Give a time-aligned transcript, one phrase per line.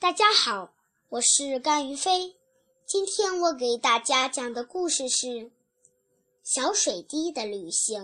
[0.00, 0.72] 大家好，
[1.10, 2.34] 我是甘于飞。
[2.86, 5.26] 今天我给大家讲的故事是
[6.42, 8.02] 《小水滴的旅行》。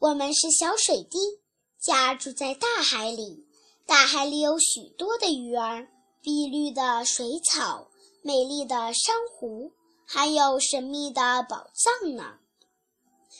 [0.00, 1.16] 我们是小水滴，
[1.78, 3.46] 家住在大海里。
[3.86, 5.88] 大海里有许多的鱼儿，
[6.20, 7.88] 碧绿的水草，
[8.22, 9.70] 美丽的珊瑚，
[10.04, 12.40] 还有神秘的宝藏呢。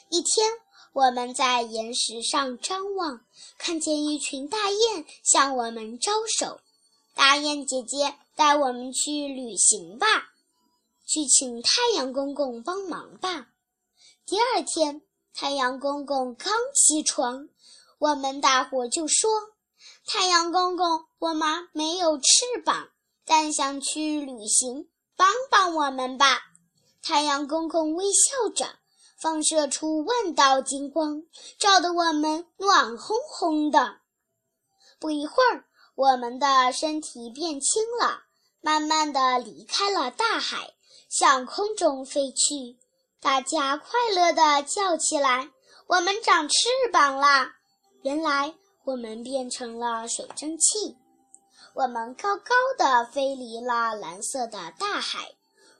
[0.08, 0.48] 一天，
[0.92, 3.26] 我们在岩石上张望，
[3.58, 6.60] 看见一群大雁向我们招手。
[7.20, 10.06] 大雁姐姐，带我们去旅行吧，
[11.04, 13.48] 去请太阳公公帮忙吧。
[14.24, 15.02] 第二天，
[15.34, 17.50] 太阳公公刚起床，
[17.98, 19.30] 我们大伙就说
[20.08, 22.24] ：“太阳公公，我们没有翅
[22.64, 22.88] 膀，
[23.26, 26.40] 但想去旅行，帮帮我们吧。”
[27.04, 28.78] 太阳公公微笑着，
[29.20, 31.22] 放射出万道金光，
[31.58, 33.98] 照得我们暖烘烘的。
[34.98, 35.66] 不一会儿。
[36.00, 38.22] 我们的身体变轻了，
[38.62, 40.72] 慢慢的离开了大海，
[41.10, 42.78] 向空中飞去。
[43.20, 45.50] 大家快乐的叫起来
[45.86, 46.54] ：“我们长翅
[46.90, 47.52] 膀啦！”
[48.00, 50.96] 原来我们变成了水蒸气。
[51.74, 55.34] 我们高高的飞离了蓝色的大海，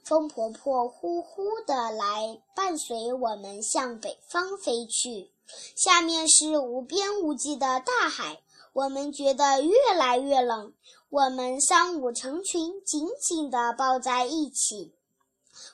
[0.05, 5.31] 风婆婆呼呼的来伴随我们向北方飞去。
[5.75, 8.43] 下面是无边无际的大海。
[8.73, 10.73] 我们觉得越来越冷，
[11.09, 14.95] 我们三五成群，紧紧地抱在一起。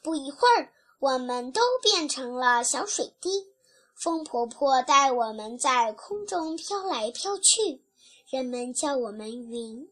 [0.03, 3.49] 不一会儿，我们都变成了小水滴。
[3.95, 7.83] 风婆婆带我们在空中飘来飘去，
[8.31, 9.89] 人们叫我们云。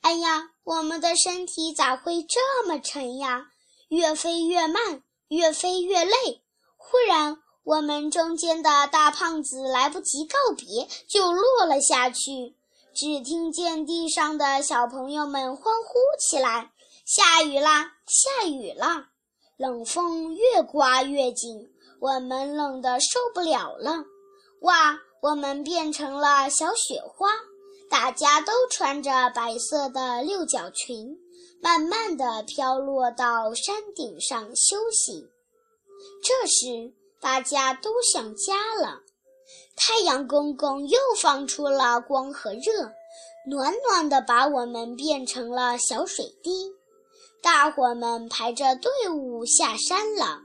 [0.00, 3.50] 哎呀，我们的身体咋会这么沉呀？
[3.88, 6.42] 越飞越慢，越飞越累。
[6.76, 12.56] 忽然，我们中间的大胖子来不及告别，就落了下去。
[12.94, 16.72] 只听见地上的小朋友们欢呼起来
[17.06, 19.08] ：“下雨啦，下雨啦！”
[19.56, 24.04] 冷风越刮越紧，我们冷得受不了了。
[24.62, 27.30] 哇，我们变成了小雪花，
[27.88, 31.16] 大家都穿着白色的六角裙，
[31.62, 35.30] 慢慢地飘落到山顶上休息。
[36.22, 39.00] 这时，大家都想家了，
[39.76, 42.92] 太阳公公又放出了光和热，
[43.48, 46.72] 暖暖的把我们变成了小水滴。
[47.40, 50.40] 大伙们排着队伍下山了，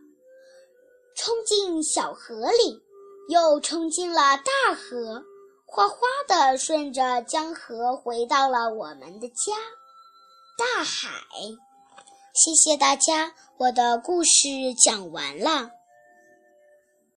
[1.15, 2.79] 冲进小河里，
[3.27, 5.23] 又冲进了大河，
[5.65, 9.55] 哗哗地顺着江河回到了我们的家——
[10.55, 11.09] 大海。
[12.35, 14.47] 谢谢大家，我的故事
[14.79, 15.71] 讲完了。